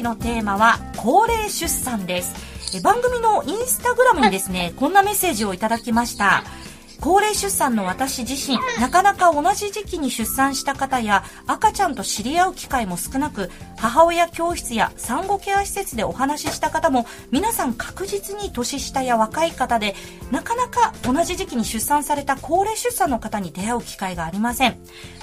[0.00, 2.76] 回のテーマは高齢出産です。
[2.76, 6.42] え番組のインスタグラムにですねこんなメッセージをいただきました。
[7.00, 19.94] 高齢出産の私自身なかなか同じ時期に出産した方や赤ちゃんと知り合う機会も少なく母親教室や産後ケア施設でお話しした方も皆さん確実に年下や若い方で
[20.30, 24.78] なかなか同じ時期に出産された高齢出産の方に出会う機会がありません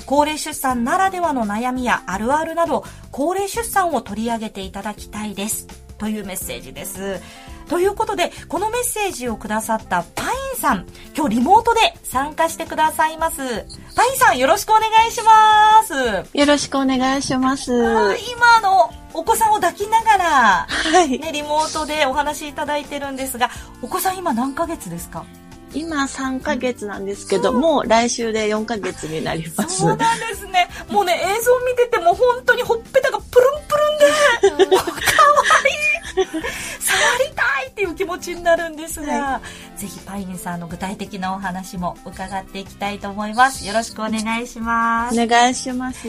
[0.07, 5.67] 高齢出産ならではの悩みやあるあるなど高齢出産を取り上げていただきたいです
[5.99, 7.21] というメッセージです
[7.67, 13.37] ということで、このメッセージをくださったパインさん、今日リモートで参加してくださいます。
[13.93, 15.93] パインさん、よろしくお願いします。
[16.37, 17.73] よろしくお願いします。
[17.73, 23.49] 今のお子さんを抱きながら、はい、ね、リモートでお話しいただいてるんですが、
[23.81, 25.25] お子さん今何ヶ月ですか？
[25.77, 29.81] 今3ヶ月なんですけども、来週で4ヶ月になります。
[29.81, 30.67] そうなんですね。
[30.89, 34.93] もうね、映像見てても本当にほっぺたがプルンプルンで、 もう可
[35.63, 35.97] 愛い
[36.79, 39.41] 触りたいっていう気持ちになるんですが、は
[39.75, 43.67] い、ぜひパインさんの具体的なお話も伺っていきたいと思います。
[43.67, 45.21] よろしくお願いします。
[45.21, 46.07] お願いします。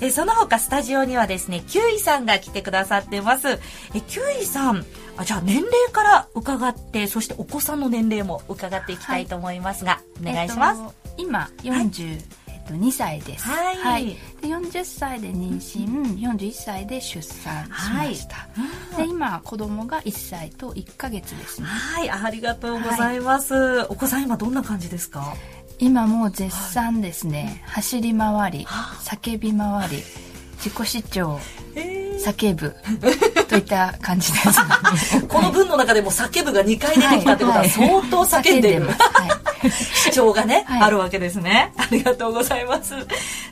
[0.00, 3.48] えその他スタジオにはですね、キュウイさんが来てくださってます。
[3.94, 4.84] えキュウイさん、
[5.18, 13.44] あじゃあ年齢から伺ってそしてお子さんの年齢も伺っていきたいと思いますが、はい、お願いします、えっと、今40、はいと2歳です。
[13.46, 13.76] はい。
[13.76, 14.06] はい、
[14.42, 18.36] で40歳で妊娠、41歳で出産しました。
[18.36, 18.48] は
[18.94, 21.66] い、で今子供が1歳と1ヶ月ですね。
[21.66, 23.54] はい、ありがとうございます。
[23.54, 25.34] はい、お子さん今どんな感じですか？
[25.78, 27.62] 今もう絶賛ですね。
[27.66, 30.02] 走り回り、叫び回り、
[30.58, 31.40] 自己主張。
[31.74, 31.87] えー
[32.18, 32.74] 叫ぶ
[33.48, 38.92] といった感じです、 この文の中でも叫ぶが2回出てきたってことは相当叫んでる、は
[39.64, 41.72] い、 主張がね、はい、あるわけですね。
[41.76, 42.94] ありがとうございます。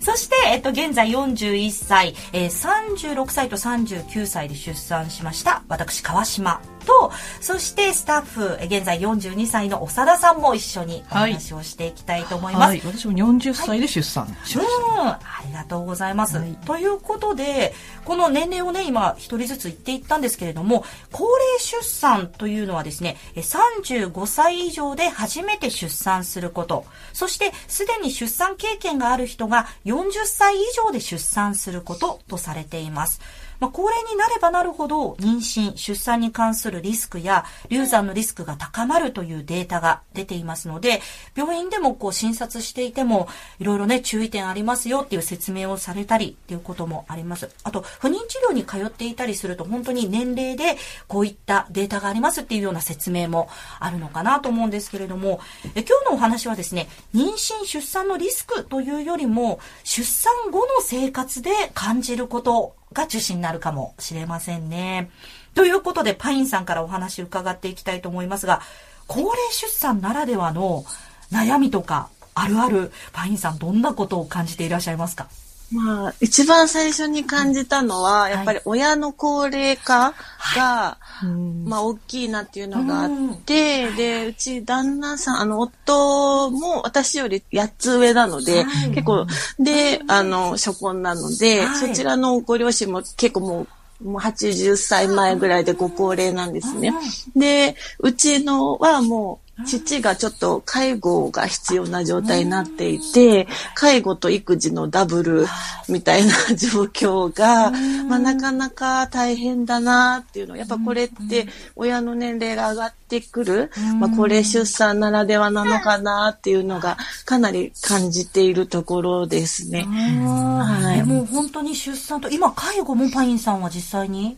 [0.01, 5.63] そして、えっと、現在41歳、えー、36歳と39歳で出産しました。
[5.69, 14.27] 私川島とそしてスタッフ現在42歳の長田さんも一緒にお話をしていきたいと思います、はい、私も40歳で出産。
[14.45, 26.87] しました、うん、ありがとうございます、ということでこの年齢をね今一人ずつ言っていったんですけれども高齢出産というのはですね35歳以上で初めて出産すること。
[27.13, 33.21] そしてすでに出産経験がある人が40歳以上で出産することとされています。
[33.61, 41.01] まあ、高齢になればなるほど妊娠、出産に関するリスクや流産のリスクが高まるというデータが出ていますので、
[41.35, 43.29] 病院でもこう診察していても、
[43.59, 47.51] いろいろね、注意点ありますよっていう説明をされたりっていうこともあります。
[47.65, 50.77] あと、不妊治療に通っていたりすると、本当に年齢で
[51.09, 53.49] こういったデータがありますっていうような説明も
[53.81, 55.41] あるのかなと思うんですけれども、
[55.75, 65.11] え今日のお話はですね、妊娠、出産のリスクというよりも、出産後の生活で感じることが中心になるかもしれませんね。
[65.55, 68.61] ということで、パインさんからお話伺っていきたいと思いますが、
[69.07, 70.85] 高齢出産ならではの
[71.33, 75.29] 悩みとか、あるある、パインさんどんなことを感じていらっしゃいますか？
[75.73, 80.15] まあ、一番最初に感じたのは、やっぱり親の高齢化
[80.55, 81.29] が、はい、
[81.69, 83.11] まあ、大きいなっていうのがあっ
[83.45, 89.27] て、で、うち旦那さん、あの、夫も私より8つ上なので、はい、結構、
[89.59, 96.93] で、あの、初婚なので、はい、そちらのご両親も結構もう、もう80歳前ぐらいでご高齢なんですね。
[97.35, 105.47] で、うちのはもう、父がちょっと介護が必要な状態になっていて、介護と育児のダブル
[105.89, 107.71] みたいな状況が、
[108.07, 110.57] まあ、なかなか大変だなっていうの。
[110.57, 119.85] やっぱこれって親の年齢が上がってくる、まあ、高齢出産ならではなのかなっていうのがかなり感じているところですね。
[119.85, 124.37] はい、もう本当に出産と、今介護もパインさんは実際に？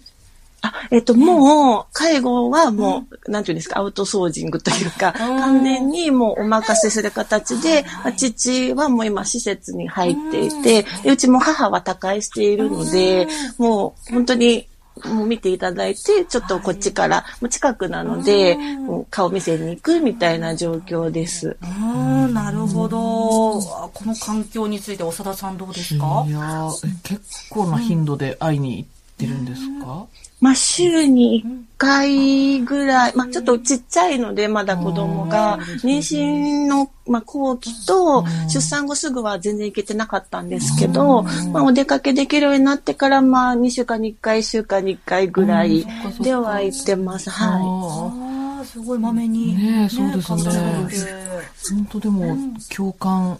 [0.60, 7.84] あ、えっと、もう、介護はもう、なんていうんですか、アウトソージングというか、完全にもうお任せする形で、
[8.16, 13.28] 父はもう今施設に入っていて、うちも母は他界しているので、
[13.58, 14.66] もう本当に
[15.04, 21.56] もう見ていただいて、ちょっとこっちから、もう近くなので、もう顔見せに行くみたいな状況です。
[21.60, 22.98] ああ、なるほど。
[22.98, 26.24] この環境について長田さんどうですか？
[26.26, 26.68] いや
[27.04, 30.06] 結構な頻度で会いに行ってるんですか、
[30.40, 45.84] まあ、週に1回ぐらい、まあ、ちょっとちっちゃいので、まだ子供が、妊娠の、まあ、後期と、出産後すぐは全然行けてなかったんですけど、まあ、お出かけできるようになってから、まあ、2週間に1回、1週間に1回ぐらい
[46.20, 47.30] では行ってます。
[47.30, 48.66] はい。
[48.66, 48.98] すごい。
[48.98, 49.56] まめに。
[49.56, 51.28] ねそうですね。
[51.70, 52.36] 本当でも、
[52.74, 53.38] 共感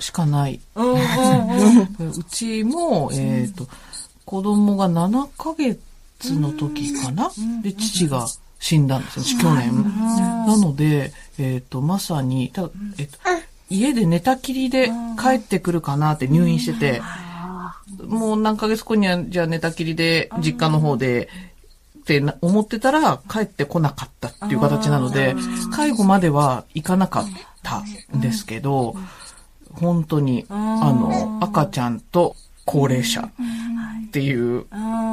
[0.00, 0.60] しかない。
[0.74, 3.68] う ちも、えっ、と、
[4.30, 7.32] 子供が7ヶ月の時かな、
[7.64, 8.28] で、父が
[8.60, 9.82] 死んだんですよ、去年。
[10.46, 13.18] なので、えっ、ー、と、まさに、たえっ、ー、と、
[13.70, 17.02] 家で寝たきりで帰ってくるかなって入院してて、
[18.06, 21.28] もう何ヶ月後には、じゃあ寝たきりで、実家の方で、
[21.98, 25.34] って思ってたら帰ってこなかったっていう形なので、
[25.72, 27.24] 介護までは行かなかっ
[27.64, 27.82] た
[28.16, 28.94] んですけど、
[29.72, 30.54] 本当に、あ
[30.92, 34.66] の、赤ちゃんと高齢者っていう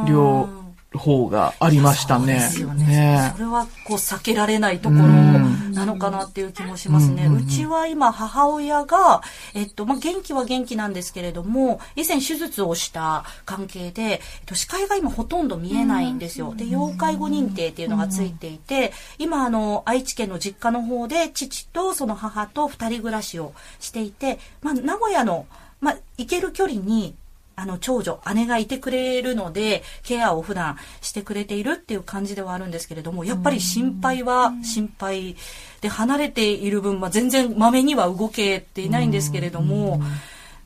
[0.07, 0.49] 両
[0.97, 2.35] 方がありましたね。
[2.35, 2.85] ですよね。
[2.85, 7.27] ねそれはこう避けられないところなのかなっていう気もしますね。
[7.27, 9.21] うちは今母親が、
[9.53, 16.53] えっと、まあ、元気は元気なんですけれども、以前手術をした関係で、えっと、視界が今ほとんど見えないんですよ。
[16.55, 25.45] で、要介護認定っていうのがついていて、今あの、愛知県の実家の方で父とその母と二人暮らしをしていて、まあ、名古屋の、
[25.81, 27.13] まあ、行ける距離に
[27.59, 35.36] あの、長女、姉がいてくれるので、ケアを普段してくれているっていう感じではあるんですけれども、やっぱり心配は心配
[35.81, 40.00] で、離れている分、まあ、全然まめには動けていないんですけれども、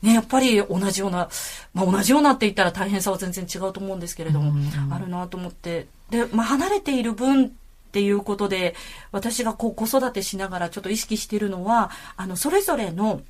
[0.02, 1.30] ね、やっぱり同じような、
[1.72, 4.52] まあ、同じようなって言ったら大変さは全然違うと思うんですけれども、
[4.94, 5.86] あるなと思って。
[6.10, 7.50] で、まあ、離れている分っ
[7.92, 8.74] ていうことで、
[9.12, 13.22] 私がこう子育てしながらちょっと意識しているのは、あの、それぞれの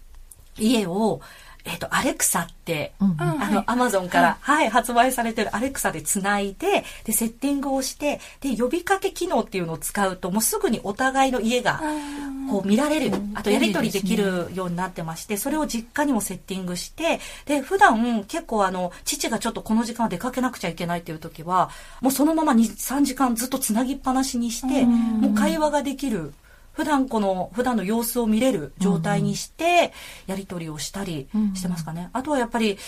[0.59, 1.21] 家を、
[1.65, 11.81] えっ、ー、と、アレクサって、うん、あの、アマゾンから、はい、はい、発売されてるアレクサでつないで、で、セッティングをして、で、呼びかけ機能っていうのを使うと、もうすぐにお互いの家が、
[12.51, 21.71] こう見られる、あとやり取りできるようになってまして、それを実家にもセッティングして、で、普段結構あの、父がちょっとこの時間は出かけなくちゃいけないっていう時は、
[22.01, 26.35] もうそのまま2、3時間ずっとつなぎっぱなしにして、もう会話ができる。
[26.73, 29.93] 普段この普段の様子を見れる状態にして
[30.27, 32.79] やり取りをしたりしてますかね、うんうん、あとはやっぱり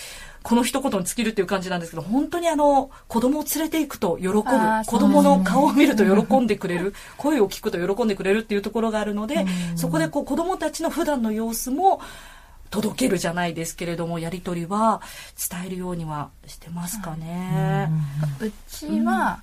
[0.43, 4.43] この一言に尽きるっていう感じなんですけど本当にあの子供を連れていくと喜ぶ
[4.85, 11.99] 子供の顔を見ると喜んでくれる、 声を聞くと喜んでくれるっていうところがあるので、うん、そこでこう子供たちの普段の様子も
[12.69, 15.01] 届けるじゃないですけれどもやり取りは
[15.49, 17.89] 伝えるようにはしてますかね。
[18.39, 19.41] うちは、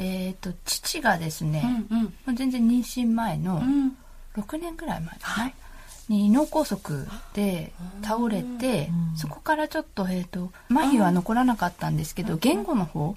[0.00, 3.62] えっ、ー、と父がですね、うんうん、全然妊娠前の
[4.34, 5.52] 6年ぐらい前かな、
[6.08, 13.14] に脳梗塞で倒れて、そこからちょっと,、えーと、麻痺は残らなかったんですけど言語の方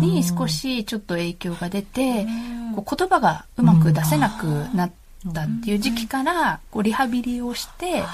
[0.00, 2.26] に少しちょっと影響が出て、
[2.74, 4.44] こう言葉がうまく出せなく
[4.76, 4.92] なっ
[5.32, 8.04] たっていう時期からこうリハビリをして、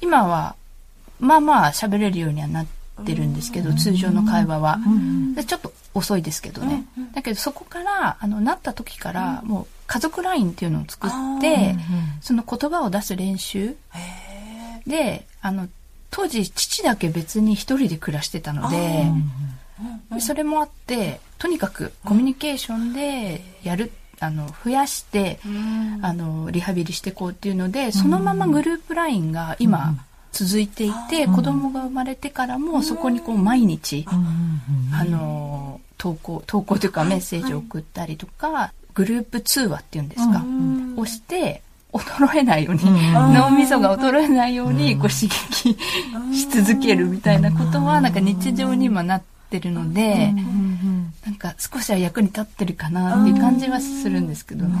[0.00, 0.56] 今は
[1.20, 2.66] まあまあ喋れるようにはなっ
[3.04, 4.78] てるんですけど、通常の会話は。
[5.34, 11.10] でちょっと遅いですけどね、だけどそこからあのなった時からもう家族 LINE っていうのを作っ
[11.40, 11.76] て、
[12.20, 13.76] その言葉を出す練習
[14.86, 15.68] であの
[16.10, 19.06] 当時父だけ別に一人で暮らしてたので
[20.20, 25.38] それもあってとにかくコミュニケーションでやるあの増やして、
[26.02, 29.94] あのリハビリしていこうっていうのでそのままグループ LINE が今、
[30.34, 34.04] 続いていて、子供が生まれてからもそこにこう毎日、
[34.92, 40.44] あの投稿投稿というかメッセージを送ったりとか、グループ通話っていうんですか、
[40.96, 42.82] をして衰えないように、
[43.32, 45.76] 脳みそが衰えないようにこう刺激
[46.34, 50.34] し続けるみたいなことはなんか日常にもなってるので、
[51.24, 54.74] なんか少しは役に立ってるかなっていう感じはするんですけどね。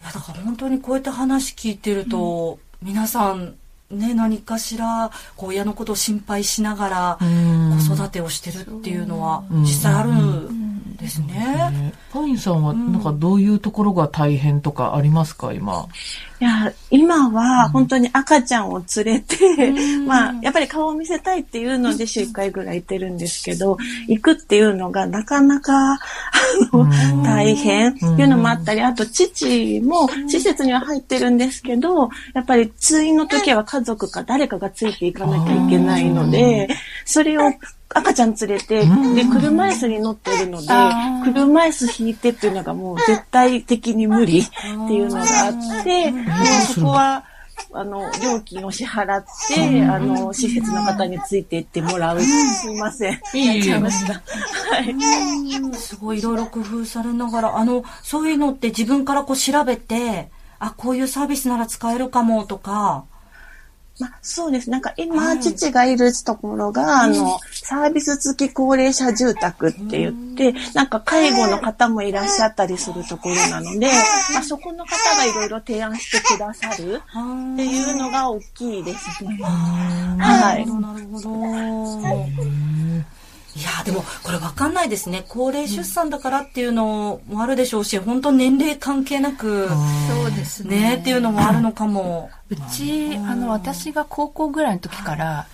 [0.00, 3.54] いやだから本当にこうやって話聞いてると、皆さん
[3.92, 11.92] ね、何かしらこう親のことを心配しながら子育てをしてるっていうのは実際あるんですね。
[12.12, 15.88] パインさんはなんかどういうところが大変とかありますか今？
[16.40, 19.36] いや、今は本当に赤ちゃんを連れて、
[19.68, 26.00] うん、まあ、やっぱり顔を見せたいっていうので週1回ぐらい行ってるんですけど、行くっていうのがなかなか、
[27.24, 27.92] 大変。
[27.92, 36.68] っていうのもあったり、あと父も施設には入ってるんですけど、やっぱり通院の時は家族か誰かがついていかなきゃいけないので、
[37.04, 37.52] それを
[37.94, 38.80] 赤ちゃん連れて、
[39.14, 40.68] で、車椅子に乗ってるので、
[41.24, 44.48] 車椅子引いてっていうのがもう絶対的に無理っ
[44.88, 47.24] ていうのがあって、もうそこは、
[47.74, 52.20] あの、料金を支払って、あの、施設の方についていってもらう。
[52.20, 53.20] すいません。
[53.34, 54.14] いいちゃいました。
[54.14, 54.20] は
[54.80, 55.76] い。
[55.76, 63.04] すごいいろいろ工夫されながら、あの、そういうのって自分からこう調べて、あ、こういうサービスなら使えるかもとか、
[64.02, 64.68] まあ、そうです。
[64.68, 73.86] なんか今、はい、父がいるところが、あの、サービス付き高齢者住宅って言って、なんか介護の方もいらっしゃったりするところなので、
[74.34, 77.00] まあ、そこの方がいろいろ提案してくださる
[77.54, 79.38] っていうのが大きいですね。
[80.18, 80.66] はい。
[80.66, 82.71] なるほど。
[83.54, 85.24] いやでもこれ分かんないですね。
[85.28, 89.74] 高齢出産だからっていうのもあるでしょうし、本当年齢関係なくそ
[90.28, 90.80] うですね。
[90.80, 92.30] ねっていうのもあるのかも。
[92.48, 95.46] うちあの私が高校ぐらいの時から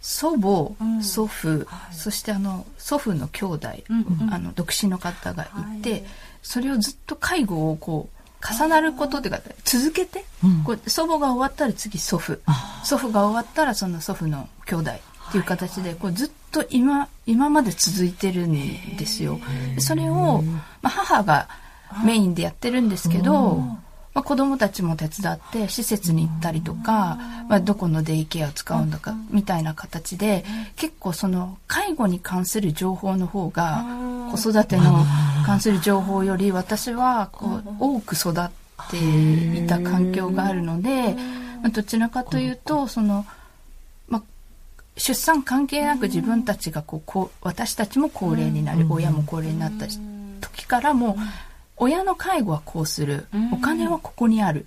[0.00, 3.68] 祖母、祖父、そしてあの祖父の兄弟、
[4.30, 6.04] あの独身の方がいて、
[6.42, 10.24] それをずっと介護をこう重なることっていうか続けて、
[10.64, 12.40] こう祖母が終わったら次祖父。
[12.84, 14.90] 祖父が終わったらその祖父の兄弟
[15.28, 19.38] っていう形でこうずっと今今まで続いてるんですよ。
[19.78, 21.48] それを、まあ、母が
[22.04, 23.56] メインでやってるんですけど、
[24.14, 30.44] まあ、子供たちも手伝って施設に行ったりとか、まあ、どこのデイケアを使うのかみたいな形で
[30.76, 33.84] 結構その介護に関する情報の方が
[34.30, 35.04] 子育ての
[35.44, 38.50] 関する情報より私はこう多く育っ
[38.90, 41.14] ていた環境があるので、
[41.62, 43.43] まあ、どちらかというとその、まあ、
[44.96, 49.86] 出産関係なく自分たちがこうこう私たちも高齢になり親も高齢になった
[50.40, 51.16] 時からも
[51.76, 53.26] 親の介護はこうする。
[53.52, 54.66] お金はここにある。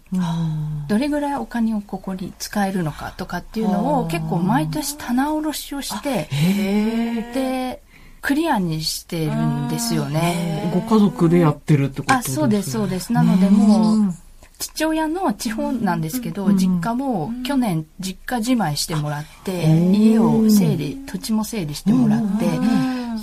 [0.90, 6.28] どれぐらいお金をここに使えるのかとかっていうのを結構毎年棚卸しをして
[7.34, 7.82] で
[8.22, 10.70] クリアにしてるんですよね。
[10.74, 13.14] ご家族でやってるってことですあそうですそうです。
[13.14, 14.14] なのでもう
[14.60, 22.46] 父親の地方なんですけど、実家も去年実家じまいしてもらって、家を整理土地も整理してもらって、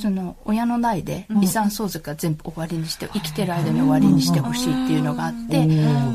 [0.01, 5.67] その親の代で遺産相続は全部終わりにして生きてる間に終わりにしてほしいっていうのがあって、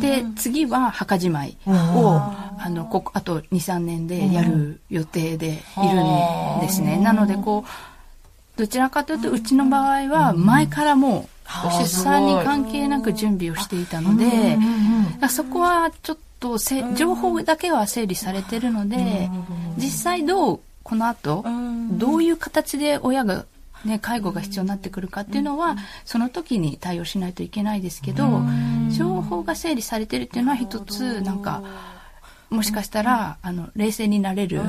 [0.01, 2.19] で次は墓じまいを
[2.57, 6.61] あのここあと23年でやる予定でいるん。
[6.61, 6.97] ですね。
[6.97, 11.29] なのでこうどちらかというとうちの場合は前からもう
[11.79, 14.57] 出産に関係なく準備をしていたので、
[15.29, 19.29] そこはちょっとせ情報だけは整理されてるので、
[19.77, 21.43] 実際どうこの後
[21.91, 23.45] どういう形で親が
[23.85, 28.41] ね、介護が必要になってくるかっていうのは、その時に対応しないといけないですけど、
[28.89, 31.63] 情報が整理されてるっていうのは一つなんか
[32.49, 34.61] もしかしたらあの冷静になれる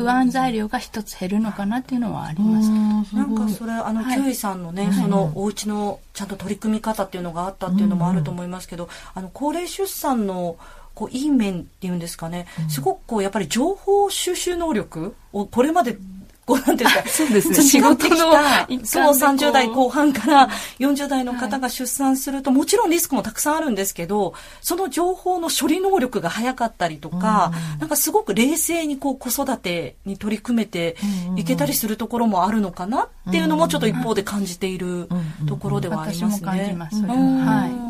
[0.00, 3.14] 不安材料が一つ減るのかなっていうのはあります。
[3.14, 10.56] なんかそれあの、キウイさんのね、そのお家のちゃんと取り組み方っていうのがあったっていうのもあると思いますけど、あの高齢出産の
[10.94, 15.98] こういい面っていうんですかね、すごくこうやっぱり情報収集能力をこれまで
[16.50, 18.16] こうなんていうんですか、そうですね仕事の
[18.84, 20.48] そう環でこう30代後半から
[20.80, 30.96] 40代の方が出産すると、もちろんリスクもたくさんあるんですけど、その情報の処理能力が早かったりとか、なんかすごく冷静にこう子育てに取り組めて
[31.36, 35.08] いけたりするところもあるのかなっていうのもちょっと一方で感じている
[35.46, 36.46] ところではあり私もますね。
[36.46, 36.96] 感じます。
[37.06, 37.89] はい。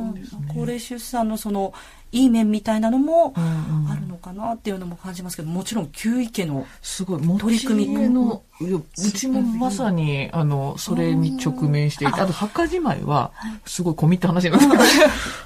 [0.54, 1.73] 高齢出産のその
[2.12, 7.95] いい面みたいなのもあるのかなっていうのも感じますけどもちろん9位家のすごい、持ち取り組み。
[7.95, 13.33] 家の、うちもまさに、あの、それに直面していて、あと、墓じまいは、
[13.64, 14.99] すごい込み入った話なんです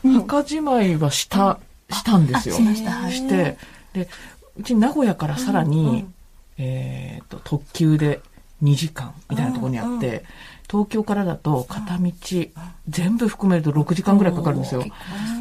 [0.02, 1.58] けど、墓じまいはした、
[1.90, 2.56] したんですよ。
[2.56, 3.58] あしまして、
[3.92, 4.08] で、
[4.56, 6.06] うち名古屋からさらに、
[6.56, 8.20] えっと、特急で
[8.62, 10.24] 2時間みたいなところにあって、
[10.70, 12.12] 東京からだと片道、
[12.88, 14.84] 全部含めると6時間ぐらいかかるんですよ。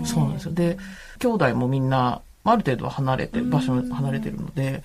[0.06, 0.54] そうなんですよ。
[0.54, 0.78] で、
[1.20, 4.84] 兄弟もみんな、ある程度は離れて、場所離れてるので、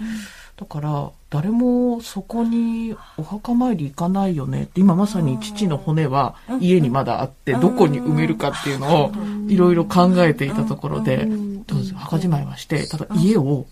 [0.56, 4.64] だから、誰もそこにお墓参り行かないよね。
[4.64, 9.12] って、今まさに父の骨は家にまだあって、どこに埋めるかっていうのを
[9.48, 11.26] いろいろ考えていたところで、
[11.66, 13.66] どうです墓じまいはして、ただ家を、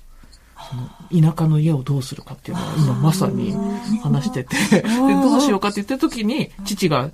[1.12, 3.54] 田舎の家をどうするかっていうのを今まさに
[4.02, 7.10] 話してて、でどうしようかって言ってる時に、父が、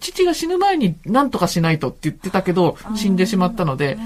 [0.00, 3.98] 父が死ぬ前に何とかしないとって言ってたけど、死んでしまったので、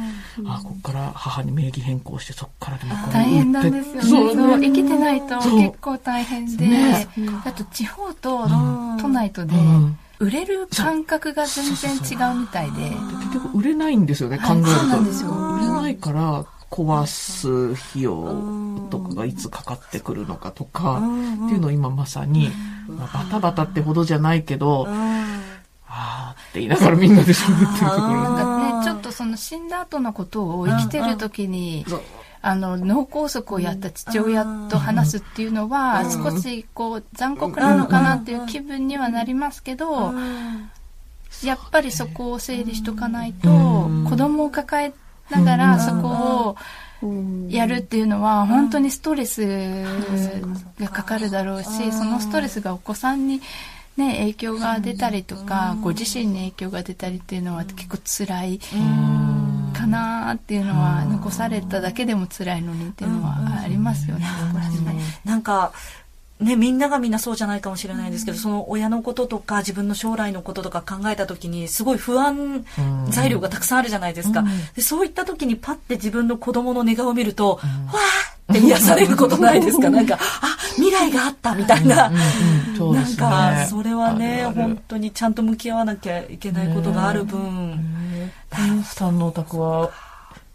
[0.47, 4.03] あ、ここから母に名義変更して、そこからでも大変なんですよね。
[4.03, 4.59] そそう。
[4.59, 7.09] う生きてないと結構大変で、ね。
[7.45, 8.47] あと地方と
[9.01, 9.99] 都内とでうん。
[10.21, 14.69] 売れる感覚が全然違うみたいで、結局売れないんですよね、考えると。
[14.69, 15.31] そうなんですよ。
[15.31, 22.51] 売れないから、壊す費用とかがいつかかってくるのかとか、っていうのを今まさに、
[22.89, 31.85] まあバタバタってほどじゃないけど、あーって言いながらみんなで喋ってるところなんかね、ちょっとその死んだ後のことを生きてる時に、
[32.43, 40.15] あの脳梗塞をやった父親と話すっていうのは少しこう残酷なのかなっていう気分にはなりますけど
[41.45, 43.49] やっぱりそこを整理しとかないと
[44.09, 44.95] 子供を抱え
[45.31, 46.57] ながらそこ
[47.03, 49.85] をやるっていうのは本当にストレス
[50.79, 53.41] がかかるだろうしそのストレスがお子さんに
[54.01, 58.59] ね、影響が出たりとか、ご自身に影響が出たりっていうのは結構辛い
[59.75, 64.27] かなっていうのは、残されただけでも辛いのにっていうのはありますよね。
[65.25, 65.43] なん。
[65.43, 65.73] か
[66.41, 72.65] ね、みんながみんなそうじゃないかもしれないですけど、その親のこととか自分の将来のこととか考えた時にすごい不安
[73.11, 74.45] 材料がたくさんあるじゃないですか。
[74.75, 79.91] でそういった時にパッて自分の子供の寝顔を見ると、わーって癒されることないですか？
[79.91, 80.19] なんか、あ、
[80.77, 82.11] 未来があったみたいな。
[82.95, 87.79] なんか、それはね、本当にちゃんと向き合わなきゃいけないことがある分。
[88.51, 89.91] 店さんのお宅は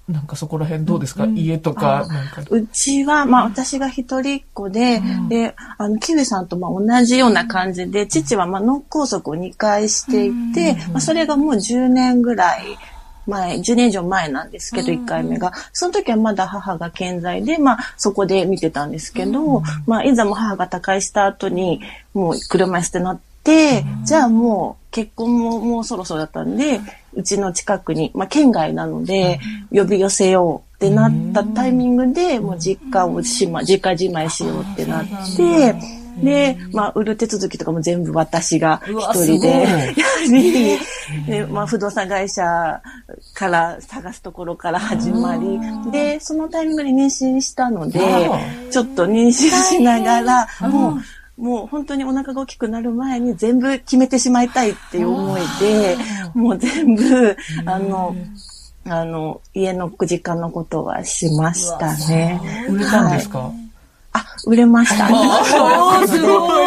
[0.07, 2.05] なんかそこら辺どうですか、うん、家とか
[2.51, 12.77] うちは、まあ私が一人っ子で、うん、で、あの、キウイさんとまあ同じような感じで、父はまあ脳梗塞を2回していて、まあそれがもう10年ぐらい
[13.25, 15.53] 前、10年以上前なんですけど、1回目が。
[15.73, 21.81] その時はまだ母が健在で、まあそこで見てたんですけど、まあいざも母が他界した後に、
[22.13, 23.34] もう車椅子ってなって、
[24.03, 26.79] じゃあもう結婚ももうそろそろだったんで、
[27.13, 29.39] うちの近くに、まあ、県外なので、
[29.71, 35.75] 呼び寄せようってなったタイミングで、もう実家をしま、実家じまいしようってなって、
[36.23, 39.95] で、まあ、売る手続きとかも全部私が一人でや
[40.29, 40.77] り、
[41.27, 42.81] で、まあ、不動産会社
[43.33, 45.59] から探すところから始まり、
[45.91, 47.99] で、そのタイミングで妊娠したので、
[48.71, 51.01] ちょっと妊娠しながら、もう、
[51.37, 55.97] もう本当にお腹が大きくなる前に全部決めてしまいたいっていう思いで、
[56.33, 58.15] もう全部、あの、
[58.85, 62.39] あの、家の実家のことはしましたね。
[62.69, 63.64] 売れたんですか、はい
[64.15, 65.07] あ、売れました。
[66.07, 66.65] すごい。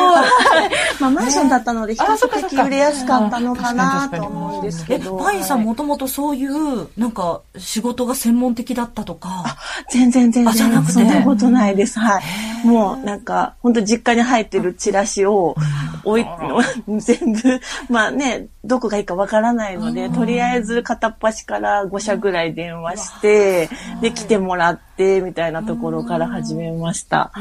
[1.01, 5.17] まあ、マンションだったので、比較的売れやすかったのかなと思うんですけど。
[5.17, 9.57] パインさんもともとそういう、なんか、仕事が専門的だったとか？
[9.91, 10.53] 全然全然。
[10.53, 10.93] じゃなくて。
[10.93, 11.99] そんなことないです。
[11.99, 12.67] はい。
[12.67, 15.57] もう、なんか、本当実家に入ってるチラシを、
[16.05, 16.27] 置い、
[17.01, 23.69] 全部、まあね、どこがいいかわからないので、とりあえず片っ端から5社ぐらい電話して、
[24.01, 27.33] で、来てもらって、みたいなところから始めました。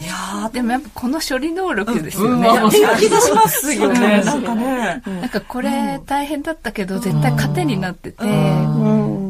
[0.00, 2.48] いやでもやっぱこの処理能力ですよね。
[2.48, 4.22] うん、気がしますよね。
[4.24, 5.02] なんかね。
[5.06, 8.24] なんかこれ大変だったけど絶対糧になってて、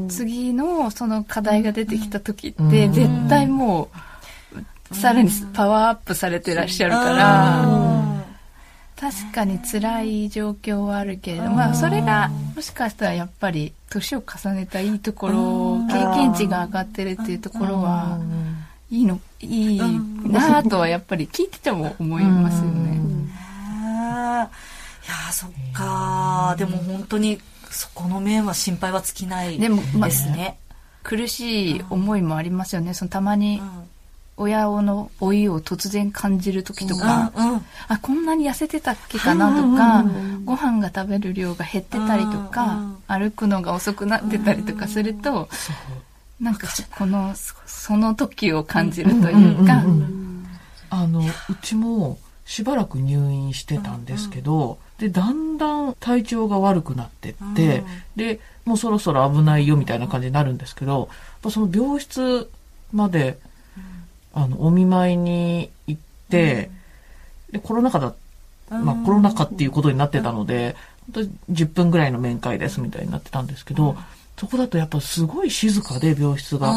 [0.09, 4.10] 次のその課題が出てきた時って絶対もう
[4.93, 7.65] さらにパワーアップされてらっしゃるから、
[9.01, 18.19] 確かに辛い状況はあるけれど、まあそれがもしかしたらやっぱり年を重ねたいいところ、経験値が上がってるっていうところは、
[18.91, 19.81] いいの、いい
[20.25, 23.01] なとはやっぱり聞いてても思いますよね。
[25.07, 26.55] いやそっか。
[26.59, 27.39] でも本当に
[27.71, 29.67] そこの面は心配は尽きないで
[30.11, 30.59] すね。
[30.69, 30.77] ま
[31.07, 32.93] あ、苦しい思いもありますよね。
[32.93, 33.63] そのたまに
[34.41, 40.09] 親の老いを突然感じる時とか、うんうん、あこんなに痩せてたっけかなとか、うん。
[40.09, 45.49] うん、ご飯が食べる量が減ってたりとか、うんうん、歩くのが遅くなってたりとかすると、
[46.41, 47.35] うん、なんかこの
[47.67, 49.85] その時を感じるというか。
[50.93, 51.23] あのう
[51.63, 57.85] ちもしばらく入院してたんですけど、でだんだん体調が悪くなってって、
[58.17, 61.09] でもうそろそろ危ないよみたいな感じになるんですけど
[61.49, 62.51] その病室
[62.93, 63.39] まで
[64.35, 66.71] あの、お見舞いに行って、
[67.53, 68.15] で、コロナ禍だ、
[68.71, 70.77] まあコロナ禍っていうことになってたので、
[71.13, 73.97] 本当10分ぐらいの面会ですみたいになってたんですけど、
[74.39, 76.75] そこだとやっぱすごい静かで病室が。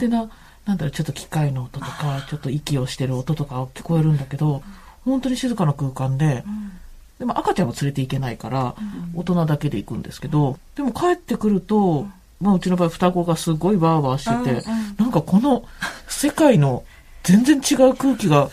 [0.00, 0.28] でな、
[0.66, 4.62] なんだろう、ちょっと機械の音とか、ちょっと息をしてる音とか聞こえるんだけど、
[5.04, 6.44] 本当に静かな空間で、
[7.18, 8.74] でも赤ちゃんは連れて行けないから、
[9.14, 12.06] 大人だけで行くんですけど、でも帰ってくると、
[12.40, 15.64] まあうちの場合双子がすごいワーワーしてて、なんかこの
[16.08, 16.82] 世界の
[17.24, 18.50] 全然違う空気が、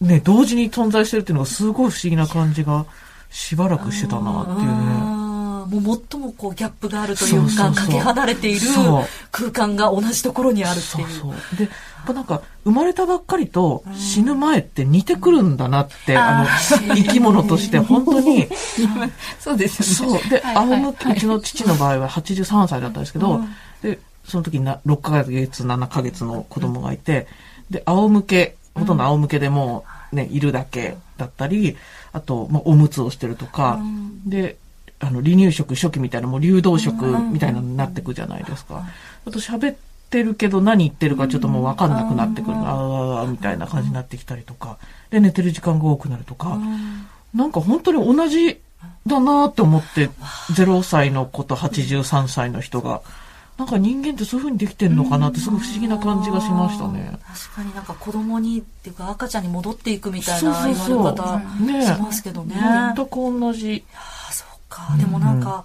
[0.00, 2.86] ね、同時に存在してるっていうのがすごい不思議な感じが
[3.30, 5.22] しばらくしてたなっていうね。
[5.80, 8.60] もう最もこうギャップがあるというか、かけ離れている
[9.30, 11.08] 空間が同じところにあるっていう。
[11.08, 18.48] そうそうで、やっぱなんか、生まれたばっかりと死ぬ前って似てくるんだなって、あの、生き物として本当に。
[19.38, 20.20] そうですよね。
[20.20, 20.30] そう。
[20.30, 23.40] で、仰向け、うちの父の場合は83歳だったんですけど、
[23.82, 27.26] で、その時な6ヶ月、7ヶ月の子供がいて、
[27.72, 31.76] で、仰向け、ほとんど仰向けでもね、いるだけだったり、
[32.12, 33.80] あと、まあ、おむつをしてるとか、
[34.26, 34.56] で、
[35.00, 38.84] あの、離乳食初期みたいな、もう流動食みたいなのになってくじゃないですか。
[39.26, 39.76] あと喋っ
[40.10, 42.56] てるけど何言ってるかちょっともうわかんなくなってくる。
[42.56, 44.78] ああ、みたいな感じになってきたりとか。
[45.10, 46.58] で、寝てる時間が多くなるとか。
[47.34, 48.60] なんか本当に同じ
[49.06, 50.10] だなって思って、
[50.52, 53.00] 0歳の子と83歳の人が。
[53.58, 57.18] なんか人間ってそういうふうにできてんのかなってすごい不思議な感じがしましたね。
[57.26, 61.40] 確かになんか子供にっていうか赤ちゃんに戻っていくみたいな言われ方
[61.84, 62.56] しますけどね。
[62.96, 63.74] 全く同じ。
[63.76, 63.82] いや
[64.32, 64.96] そうか。
[64.96, 65.64] でもなんか、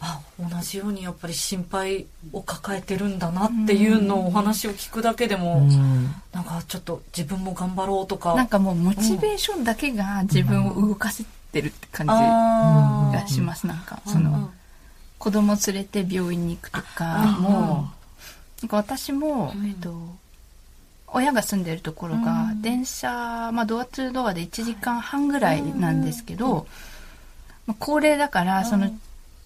[0.00, 8.34] あ同じようにやっぱり心配を抱えてるんだなっていうのをお話を聞くだけでも、うん、なんかちょっと自分も頑張ろうとか。
[8.34, 14.50] なんかもうモチベーションだけが自分を動かせてるって感じがします、なんかその、
[15.24, 17.88] 子供連れて病院に行くとかも、
[18.60, 19.90] なんか私も、えっと
[21.06, 26.66] 親が住んでるところが、電車、まあ、ドアツードアで1時間半ぐらいなんですけど、
[27.66, 28.90] まあ、高齢だから、その、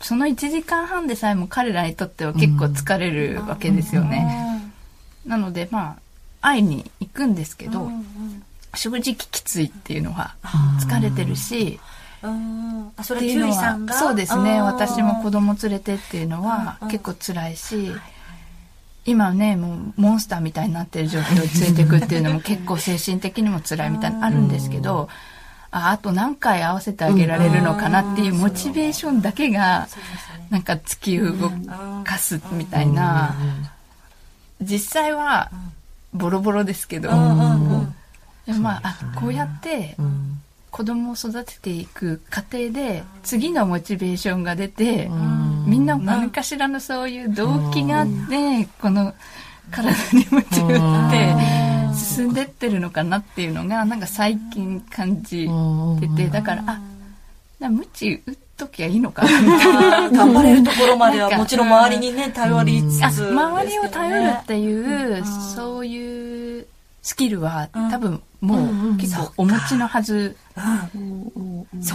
[0.00, 4.72] その1時間半でさえも彼らにとっては結構疲れるわけですよね。
[5.26, 5.98] なので、ま
[6.40, 7.90] あ、会いに行くんですけど、
[8.74, 10.34] 正直きついっていうのは、
[10.80, 11.78] 疲れてるし、
[12.22, 13.94] あそれはキュウリさんが？
[13.94, 14.60] そうですね。
[14.60, 17.92] 私も子供連れてっていうのは結構辛いし、
[19.04, 21.74] 今ねもうモンスターみたいになってる状況につい。
[21.74, 25.08] ていくっていうのも結構精神的にも辛いみたいなのあるんですけど、
[25.70, 29.86] ああと何回合わせてあげられるのかなっていうモチベーションだけが
[30.50, 31.50] なんか突き動
[32.04, 33.36] かすみたいな。
[34.60, 35.50] 実際は
[36.12, 39.96] ボロボロですけど、まああこうやって
[40.70, 45.08] 子供を育てていく過程で次のモチベーションが出て、
[45.66, 49.14] みんな何かしらのそういう動機があって、この
[49.70, 55.48] 体に夢中って進んでってるのかなっていうのがなんか最近感じ
[56.00, 59.22] ててだからあ無知打っときゃいいのか
[60.12, 66.66] 頑張れるところまではもちろん周りにね頼りつつ、ね、周りを頼るっていう、そういう
[67.08, 70.36] スキルは多分もう結構お持ちのはず。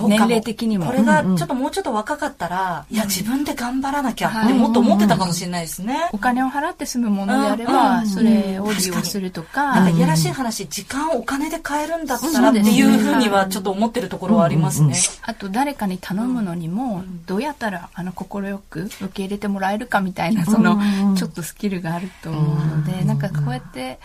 [0.08, 0.88] 年齢的にも。
[0.88, 6.10] これがちょっともうちょっと若かったら、いや自分で頑張らなきゃってもっと思ってたかもしれないですね。
[6.14, 9.76] お金を払って済むものであれば、それを利用するとか。
[9.76, 14.96] なんかいやらしい話、時間をお金で買えるんだったらっていうふうにはちょっと思ってるところはありますね。
[15.22, 20.80] あと誰かに頼むのにも、どうやったらあの快く受け入れてもらえるかみたいな、その
[21.16, 23.20] ちょっとスキルがあると思うので、なん。
[23.20, 24.00] かこうやって、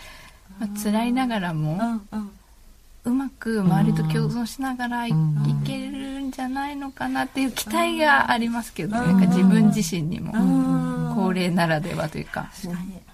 [0.57, 2.01] まあ、辛いながらも、
[3.05, 5.11] うまく周りと共存しながらい,、
[5.65, 10.33] けるんじゃないのかなっていう期待がありますけど、ね、なんか自分自身にも、
[11.15, 12.49] 高齢ならではというか。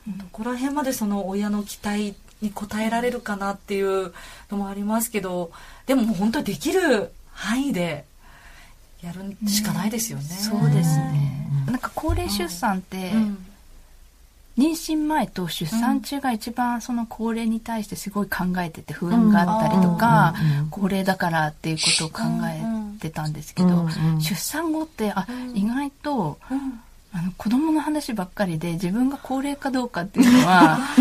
[0.08, 4.13] どこら辺までその親の期待に応えられるかなっていう
[4.52, 5.52] のもありますけど
[5.88, 8.06] でももう本当にできる範囲で
[9.02, 10.26] やるしかないですよね。
[10.26, 11.48] そうですね。
[11.67, 13.44] なんか高齢出産って、うん
[14.57, 20.33] 妊娠前と出産中が一番その高齢に対してすごい考えてて不安があったりとか、
[20.71, 23.87] 高齢だからっていうことを考えてたんですけど、
[24.19, 26.37] 出産後ってあ意外と、
[27.11, 30.79] あの子供の話ばっかりで自分が高齢かどうかっていうのは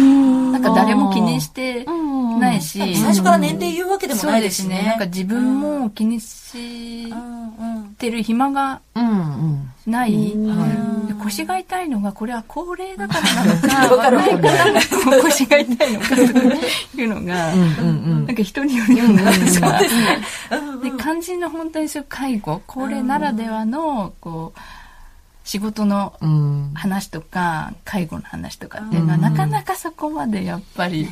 [0.52, 1.84] なんか誰も気にして
[2.38, 4.82] ないし、最初から年齢言うわけでもないですしね。
[4.86, 7.10] なんか自分も気にし
[7.98, 8.80] てる暇が
[9.86, 10.34] ない。
[11.22, 14.80] 腰が痛いのがこれは高齢だからなのか、 若いから
[15.22, 16.22] 腰が痛いのかと
[17.00, 19.80] いうのが、なんか人によるようなさ、
[20.82, 24.60] で肝心の本当にそういう介護、高齢ならではのこう
[25.44, 26.14] 仕事の
[26.74, 31.08] 話とか、介護の話とかっていうのは、なかなかそこまでやっぱり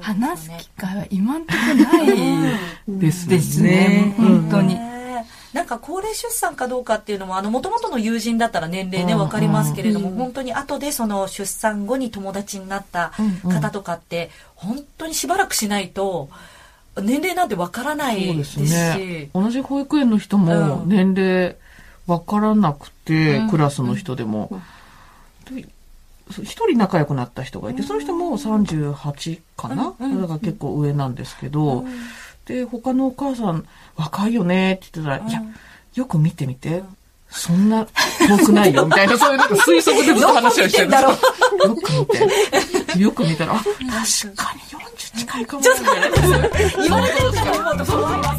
[0.00, 1.58] 話す機会は今んとこ
[1.96, 2.16] ない
[2.88, 4.14] ですね。
[4.16, 4.93] 本当に。
[5.54, 13.12] なんか高齢出産かどうかっていうのも、あの、もともとの友人だったら年齢ね、わかりますけれども、本当に後でその出産後に友達になった
[13.44, 16.28] 方とかって、本当にしばらくしないと、
[17.00, 18.70] 年齢なんてわからないですし。
[18.70, 21.56] ね、同じ保育園の人も年齢、
[22.08, 24.60] 分からなくて、クラスの人でも。
[26.30, 31.84] 一人仲良くなった人がいて、その人も38かな、だから結構上なんですけど、
[32.46, 35.42] で、他のお母さん、若いよねって言ってたら、いや、
[35.94, 36.82] よく見てみて。
[37.36, 37.84] そんな
[38.28, 40.86] 遠くないよ、 みたいな、そういうなんか推測でずっと話をしてる。
[40.86, 41.08] んですよ。
[41.10, 42.98] よく見て。
[42.98, 43.74] よく見たら、あ、確
[44.36, 45.62] かに40近いかも。
[45.62, 46.06] しれな。
[46.06, 46.10] い。
[46.82, 48.36] 言われてるから思うと怖いわ、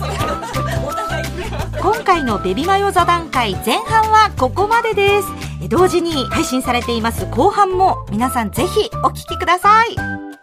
[1.82, 5.28] 今回のベビマヨ座談会前半はここまでです。
[5.68, 10.35] 同時に配信されています後半も皆さんぜひお聞きください